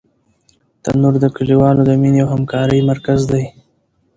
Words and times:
تنور 0.83 1.13
د 1.23 1.25
کلیوالو 1.37 1.81
د 1.85 1.91
مینې 2.01 2.19
او 2.23 2.27
همکارۍ 2.35 2.79
مرکز 2.91 3.19
دی 3.31 3.43